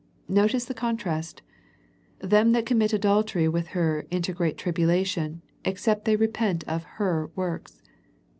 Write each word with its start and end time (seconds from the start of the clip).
Notice 0.33 0.65
the 0.65 0.73
contrast." 0.73 1.43
Them 2.31 2.53
that 2.53 2.65
commit 2.65 2.91
adultery 2.91 3.47
with 3.47 3.67
her 3.77 4.07
into 4.09 4.33
great 4.33 4.57
tribulation, 4.57 5.43
except 5.63 6.05
they 6.05 6.15
repent 6.15 6.63
of 6.63 6.81
her 6.97 7.29
works." 7.35 7.83